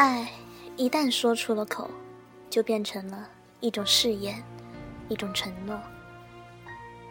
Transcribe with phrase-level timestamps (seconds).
[0.00, 0.26] 爱
[0.78, 1.90] 一旦说出了口，
[2.48, 3.28] 就变成了
[3.60, 4.42] 一种誓言，
[5.10, 5.78] 一种承诺。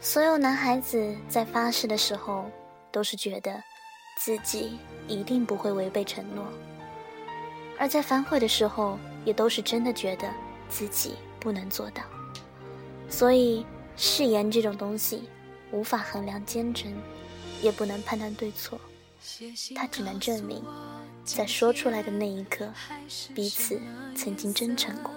[0.00, 2.48] 所有男孩子在发誓的时候，
[2.92, 3.60] 都是觉得
[4.16, 4.78] 自己
[5.08, 6.44] 一定不会违背承诺；
[7.76, 10.32] 而在反悔的时候，也都是真的觉得
[10.68, 12.04] 自己不能做到。
[13.08, 15.28] 所以，誓言这种东西，
[15.72, 16.96] 无法衡量坚贞，
[17.60, 18.80] 也不能判断对错，
[19.74, 20.64] 它只能证明，
[21.34, 22.72] 在说出来的那一刻，
[23.34, 23.80] 彼此
[24.14, 25.12] 曾经真诚过。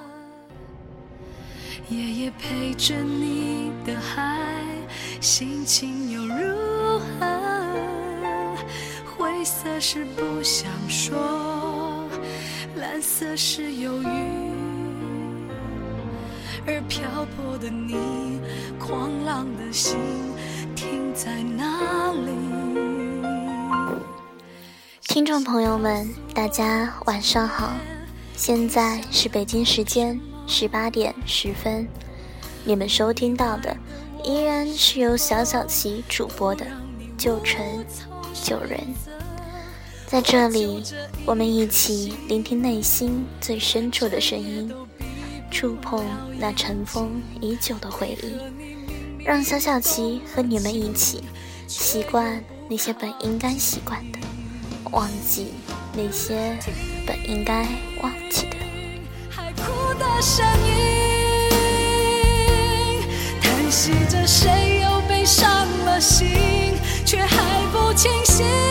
[1.89, 4.65] 夜夜陪着你的海，
[5.21, 7.77] 心情又如何？
[9.15, 12.09] 灰色是不想说，
[12.75, 14.07] 蓝色是忧郁，
[16.65, 18.41] 而漂泊的你，
[18.79, 19.99] 狂浪的心
[20.75, 22.88] 停在哪里？
[25.19, 27.73] 听众朋友们，大家晚上好，
[28.37, 30.17] 现在是北京时间。
[30.47, 31.85] 十八点十分，
[32.63, 33.75] 你们收听到的
[34.23, 36.65] 依然是由小小琪主播的
[37.17, 37.61] 《旧城
[38.33, 38.79] 旧人》。
[40.07, 40.81] 在这里，
[41.25, 44.73] 我们一起聆听内心最深处的声音，
[45.51, 46.05] 触碰
[46.39, 51.21] 那尘封已久的回忆，让小小琪和你们一起
[51.67, 54.18] 习惯那些本应该习惯的，
[54.91, 55.53] 忘记
[55.93, 56.57] 那些
[57.05, 57.67] 本应该
[58.01, 58.55] 忘记的。
[59.97, 60.71] 的声音，
[63.41, 68.68] 叹息着谁又被伤了心，却还不清醒。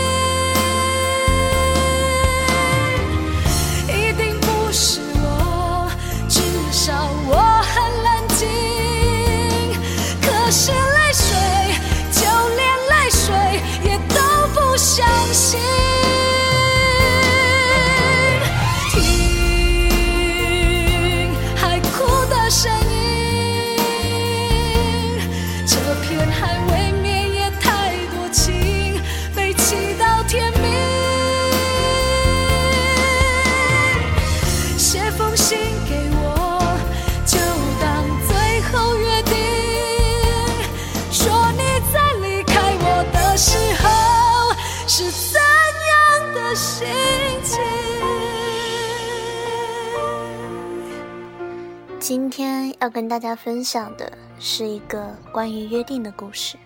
[52.79, 56.57] 要跟大家分享的是一个关于约定的故事。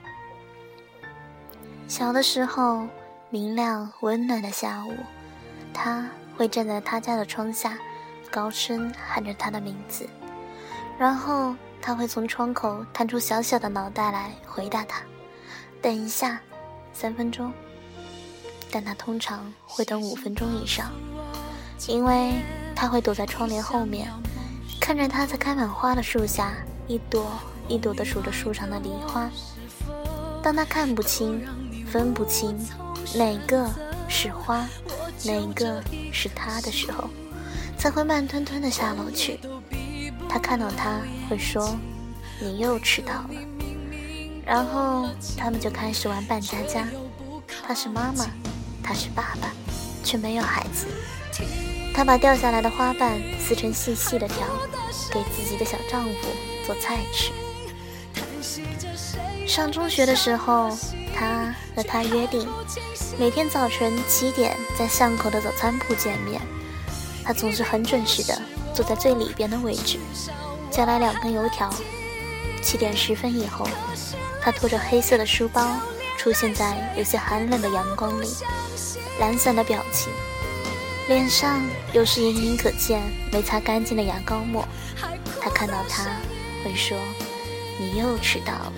[1.88, 2.88] 小的时候，
[3.30, 4.94] 明亮温暖的下午，
[5.74, 7.78] 他会站在他家的窗下，
[8.32, 10.08] 高声喊着他的名字，
[10.98, 15.02] 然后他会从窗口探出小小的脑袋来回答他
[15.82, 16.40] ：“等一下，
[16.94, 17.52] 三分钟。”
[18.72, 20.92] 但他通常会等五分钟以上，
[21.88, 22.34] 因为
[22.76, 24.12] 他会躲在窗帘后面。
[24.84, 26.52] 看着他在开满花的树下，
[26.88, 27.32] 一朵
[27.70, 29.30] 一朵地数着树上的梨花。
[30.44, 31.42] 当他看不清、
[31.88, 32.54] 分不清
[33.16, 33.66] 哪个
[34.10, 34.68] 是花，
[35.24, 37.10] 哪个是他的时候，
[37.78, 39.40] 才会慢吞吞地下楼去。
[40.28, 41.78] 他看到他会说
[42.42, 43.30] ：“你又迟到了。”
[44.46, 45.08] 然后
[45.38, 46.86] 他们就开始玩扮家家。
[47.66, 48.26] 他是妈妈，
[48.84, 49.50] 他是爸爸，
[50.04, 50.88] 却没有孩子。
[51.96, 54.48] 他把掉下来的花瓣撕成细细的条，
[55.14, 56.28] 给自己的小丈夫
[56.66, 57.32] 做菜吃。
[59.48, 60.76] 上中学的时候，
[61.16, 62.48] 他和他约定，
[63.20, 66.42] 每天早晨七点在巷口的早餐铺见面。
[67.24, 68.42] 他总是很准时的
[68.74, 69.98] 坐在最里边的位置，
[70.72, 71.70] 叫来两根油条。
[72.62, 73.68] 七点十分以后，
[74.42, 75.78] 他拖着黑色的书包
[76.18, 78.28] 出现在有些寒冷的阳光里，
[79.20, 80.12] 懒散的表情。
[81.10, 81.62] 脸上
[81.92, 84.66] 又是隐隐可见没擦干净的牙膏沫，
[85.44, 86.06] 他看到他
[86.64, 86.98] 会说
[87.78, 88.74] ：“你又迟到了。”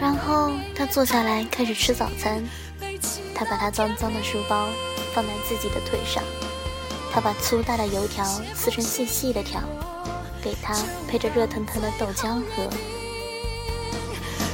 [0.00, 2.42] 然后他坐下来开始吃早餐。
[3.32, 4.66] 他把他脏脏的书包
[5.14, 6.22] 放在自己的腿上，
[7.12, 9.60] 他把粗大的油条撕成细细的条，
[10.42, 10.74] 给他
[11.06, 12.68] 配着热腾腾的豆浆喝。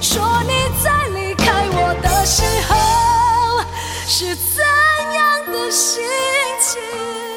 [0.00, 0.50] 说你
[0.82, 3.64] 在离开我的时候
[4.04, 4.64] 是怎
[5.14, 6.02] 样的心
[6.60, 7.31] 情？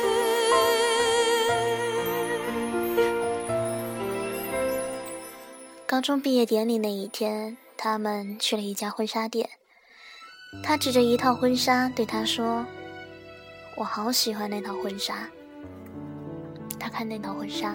[5.95, 9.50] 高中毕业典礼那一天，他们去了一家婚纱店。
[10.62, 12.65] 他指着一套婚纱对他说
[13.80, 15.30] ：“我好喜欢那套婚纱。”
[16.77, 17.74] 他看那套婚纱，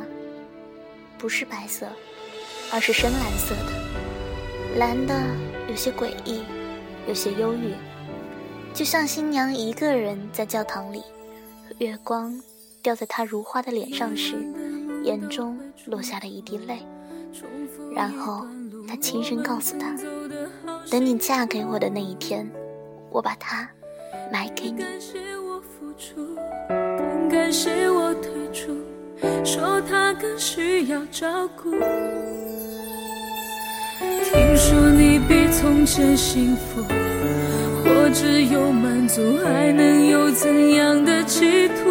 [1.17, 1.89] 不是白色，
[2.71, 5.19] 而是深蓝色的，蓝的
[5.71, 6.43] 有些诡异，
[7.09, 7.73] 有些忧郁，
[8.75, 11.03] 就像新娘一个人在教堂里。
[11.79, 12.39] 月光
[12.83, 14.35] 掉在他如花的脸上时，
[15.05, 16.87] 眼中落下了一滴泪。
[17.95, 18.47] 然后
[18.89, 19.95] 他轻声告诉他
[20.91, 22.51] ：“等你嫁给我的那一天，
[23.11, 23.69] 我把它
[24.33, 24.83] 买给你。”
[27.31, 28.77] 感谢我退出，
[29.45, 31.71] 说他更需要照顾。
[34.01, 36.83] 听说你比从前幸福，
[37.85, 41.85] 或只有满足，还能有怎样的企图？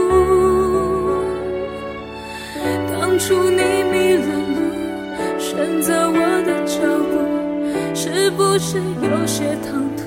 [2.92, 3.84] 当初你，
[5.60, 6.80] 选择我的脚
[7.12, 10.02] 步，是不是有些唐突？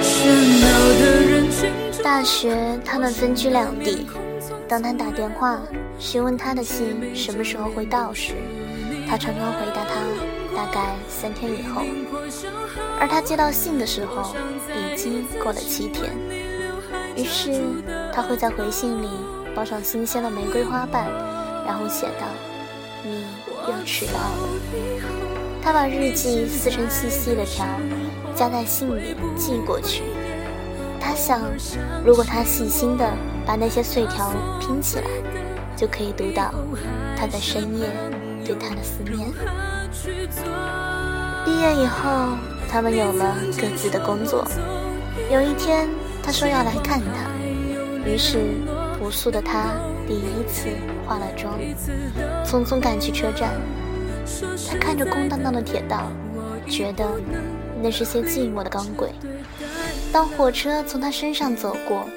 [0.00, 0.32] 喧
[0.62, 0.66] 闹
[0.98, 1.70] 的人群。
[2.02, 2.56] 大学，
[2.86, 4.06] 他们分居两地。
[4.66, 5.60] 当他打电话
[5.98, 8.32] 询问他的信什么时候会到时，
[9.06, 10.00] 他常常回答他
[10.56, 11.82] 大概三天以后。
[12.98, 14.34] 而他接到信的时候，
[14.74, 16.10] 已经过了七天。
[17.14, 17.60] 于是
[18.10, 19.08] 他会在回信里
[19.54, 21.04] 包上新鲜的玫瑰花瓣，
[21.66, 22.26] 然后写道
[23.04, 23.24] ：“你
[23.66, 24.48] 又迟到了。”
[25.62, 27.66] 他把日记撕成细细的条，
[28.34, 30.02] 夹在信里寄过去。
[31.00, 31.40] 他想，
[32.04, 33.08] 如果他细心的
[33.44, 35.04] 把那些碎条拼起来，
[35.76, 36.54] 就可以读到
[37.16, 37.88] 他在深夜
[38.44, 39.28] 对他的思念。
[41.44, 42.36] 毕业以后，
[42.68, 44.46] 他们有了各自的工作。
[45.30, 45.88] 有一天，
[46.22, 47.30] 他说要来看他，
[48.08, 48.38] 于是
[48.98, 49.74] 朴素的他
[50.06, 50.68] 第一次
[51.06, 51.58] 化了妆，
[52.44, 53.52] 匆匆赶去车站。
[54.68, 56.10] 他看着空荡荡的铁道，
[56.68, 57.04] 觉得
[57.82, 59.10] 那是些寂寞的钢轨。
[60.12, 62.08] 当火车从他身上走过，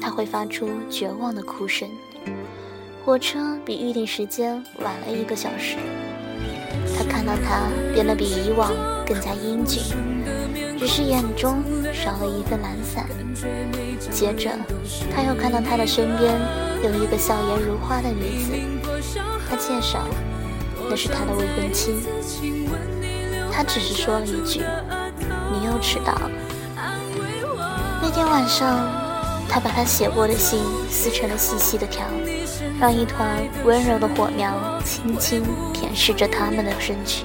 [0.00, 1.88] 他会发出绝望的哭声。
[3.04, 5.76] 火车比预定时间晚了一个小时。
[6.96, 8.72] 他看到他变得比以往
[9.06, 9.82] 更加英俊，
[10.78, 13.06] 只是眼中少了一份懒散。
[14.10, 14.50] 接着，
[15.14, 16.34] 他又看到他的身边
[16.82, 18.52] 有一个笑颜如花的女子。
[19.48, 20.06] 他介绍，
[20.88, 22.06] 那是他的未婚妻。
[23.50, 24.62] 他只是说了一句
[25.52, 26.30] ：“你又迟到了。”
[28.00, 28.88] 那天晚上，
[29.48, 32.06] 他把他写过的信撕成了细细的条，
[32.78, 33.28] 让一团
[33.64, 35.42] 温柔的火苗轻轻
[35.72, 37.24] 舔舐着他们的身躯。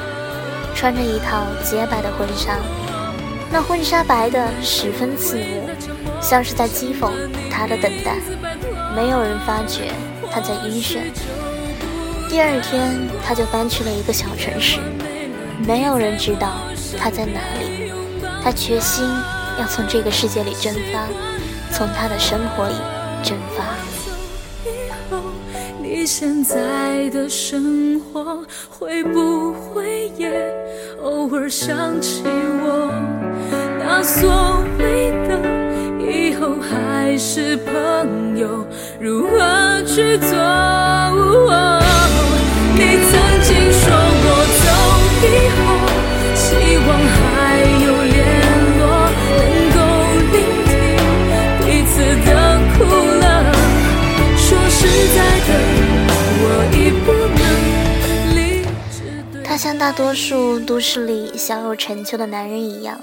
[0.81, 2.57] 穿着一套洁白的婚纱，
[3.51, 5.69] 那婚纱白的十分刺目，
[6.19, 7.11] 像是在讥讽
[7.51, 8.15] 他的等待。
[8.95, 9.91] 没有人发觉
[10.31, 10.97] 他在晕眩。
[12.27, 14.79] 第二天，他就搬去了一个小城市，
[15.67, 16.47] 没有人知道
[16.97, 17.91] 他在哪里。
[18.43, 19.07] 他决心
[19.59, 21.05] 要从这个世界里蒸发，
[21.71, 22.73] 从他的生活里
[23.21, 23.65] 蒸发。
[25.93, 30.31] 你现在的生活会不会也
[31.03, 32.89] 偶尔想起我？
[33.77, 35.37] 那所谓的
[35.99, 38.65] 以后还是朋友，
[39.01, 40.29] 如何去做？
[42.73, 42.79] 你
[43.11, 43.91] 曾经说
[44.23, 44.25] 过
[44.63, 44.63] 走
[45.27, 45.27] 以
[45.59, 45.61] 后，
[46.33, 46.47] 希
[46.87, 46.87] 望
[59.51, 62.97] 他像大多数都市里小有成就的男人一样，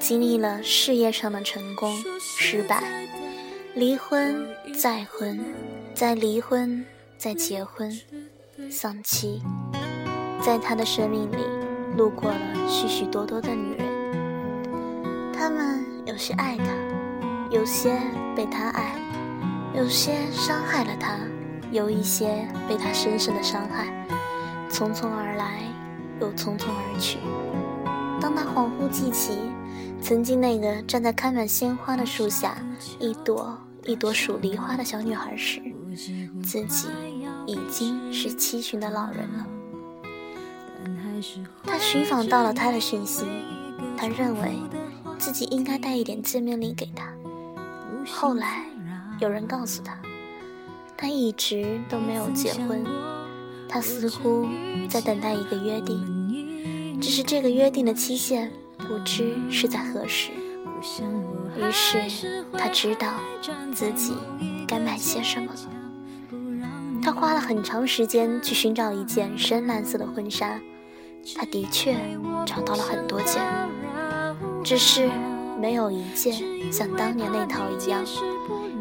[0.00, 2.82] 经历了事业上的成功、失败、
[3.74, 4.42] 离婚、
[4.74, 5.38] 再婚、
[5.92, 6.82] 再离婚、
[7.18, 7.92] 再结婚、
[8.70, 9.42] 丧妻，
[10.40, 11.44] 在他的生命里
[11.94, 13.86] 路过了许许多多的女人，
[15.30, 16.64] 他们有些爱他，
[17.50, 17.92] 有些
[18.34, 18.94] 被他爱，
[19.74, 21.18] 有些伤害了他。
[21.70, 23.86] 有一些被他深深的伤害，
[24.70, 25.62] 匆匆而来，
[26.22, 27.18] 又匆匆而去。
[28.20, 29.38] 当他恍惚记起
[30.00, 32.56] 曾经那个站在开满鲜花的树下，
[33.00, 35.60] 一朵一朵数梨花的小女孩时，
[36.44, 36.88] 自己
[37.44, 39.46] 已经是七旬的老人了。
[41.64, 43.26] 他寻访到了他的讯息，
[43.96, 44.56] 他认为
[45.18, 47.12] 自己应该带一点见面礼给他。
[48.06, 48.64] 后来，
[49.18, 49.98] 有人告诉他。
[50.96, 52.84] 他一直都没有结婚，
[53.72, 54.46] 他似乎
[54.86, 60.30] 在等待一个约定，只是这个约定的期限不知是在何时。
[61.56, 63.14] 于是他知道
[63.72, 64.12] 自己
[64.68, 65.60] 该买些什么了。
[67.02, 70.60] 他花了很长时间去寻找一件深蓝色的婚纱，
[71.34, 71.96] 他的确
[72.44, 73.42] 找到了很多件，
[74.62, 75.08] 只是
[75.58, 76.34] 没有一件
[76.70, 78.04] 像当年那套一样，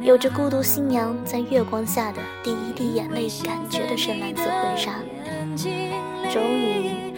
[0.01, 4.93] 有着孤独新娘在月光下的第一滴眼泪感觉的深蓝色婚纱。
[6.31, 7.13] 终于，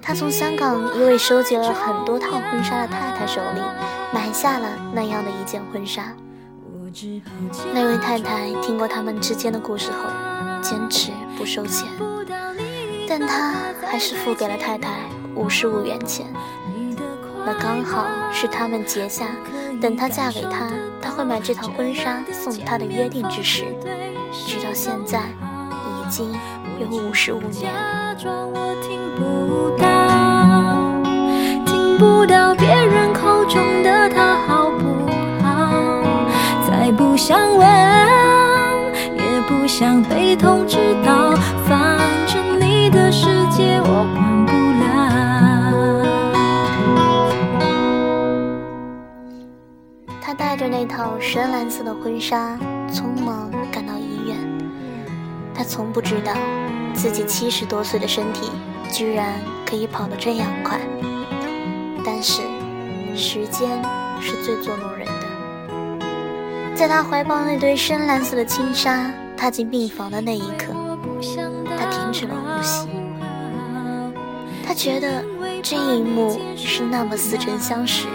[0.00, 3.60] 他从香港一位收集了很多套婚纱的太太手里
[4.14, 6.14] 买下了那样的一件婚纱。
[7.74, 10.08] 那位太太听过他们之间的故事后，
[10.62, 11.88] 坚持不收钱，
[13.08, 15.00] 但他还是付给了太太
[15.34, 16.26] 五十五元钱。
[17.44, 19.26] 那刚好是他们结下
[19.80, 20.70] 等她嫁给他，
[21.00, 23.64] 他会买这套婚纱送她的约定之时。
[24.32, 26.32] 直到现在，已经
[26.78, 27.72] 有五十五年。
[31.66, 35.06] 听不到别人口中的他好不
[35.42, 36.02] 好？
[36.68, 37.66] 再不想问，
[39.16, 41.34] 也不想被通知到，
[50.60, 52.58] 着那套深蓝色的婚纱，
[52.92, 54.36] 匆忙赶到医院。
[55.54, 56.34] 他从不知道，
[56.92, 58.50] 自己七十多岁的身体
[58.92, 60.78] 居然可以跑得这样快。
[62.04, 62.42] 但是，
[63.16, 63.70] 时间
[64.20, 66.76] 是最捉弄人的。
[66.76, 70.74] 在他怀抱那堆深蓝色的轻纱踏进病房的那一刻，
[71.78, 72.86] 他停止了呼吸。
[74.62, 75.24] 他觉得
[75.62, 78.06] 这一幕是那么似曾相识，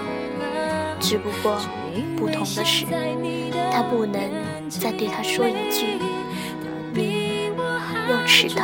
[1.00, 1.58] 只不过
[2.18, 2.86] 不同的是，
[3.72, 4.20] 他不能
[4.70, 5.86] 再对他说一句
[6.94, 7.50] “你
[8.10, 8.64] 又迟到”。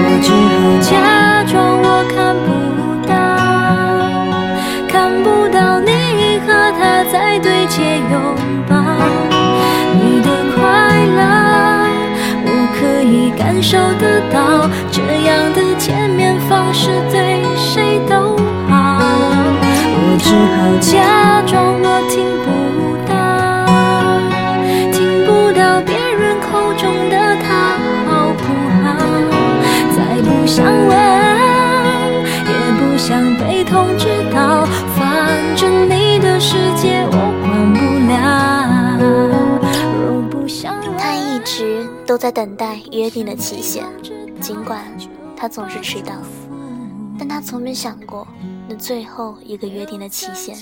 [0.00, 0.90] 我只好假
[1.44, 2.48] 装我看不
[3.06, 3.10] 到，
[4.88, 4.92] 看
[5.22, 6.46] 不到你和
[6.78, 8.14] 他在对街拥
[8.68, 8.72] 抱。
[9.94, 10.60] 你的快
[11.16, 11.18] 乐，
[12.44, 14.36] 我可以感受得到。
[14.90, 17.27] 这样的见面方式最
[20.28, 22.52] 只好假装我听不
[23.08, 23.10] 到，
[24.92, 27.48] 听不到别人口中的他
[28.04, 28.44] 好不
[28.84, 28.84] 好？
[29.96, 30.92] 再不想问，
[32.44, 33.08] 也不想
[33.38, 34.66] 被通知到，
[34.98, 37.80] 反正你的世界我管不
[38.12, 38.12] 了。
[39.98, 43.82] 若不想他一直都在等待约定的期限，
[44.42, 44.78] 尽管
[45.34, 46.12] 他总是迟到，
[47.18, 48.28] 但他从没想过，
[48.68, 50.54] 那最后一个约定的期限，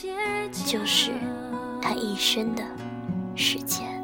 [0.65, 1.11] 就是
[1.83, 2.63] 他一生的
[3.35, 3.96] 时间。